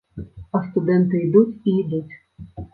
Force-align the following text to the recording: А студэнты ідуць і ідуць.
А 0.59 0.61
студэнты 0.69 1.21
ідуць 1.27 1.53
і 1.69 1.77
ідуць. 1.85 2.05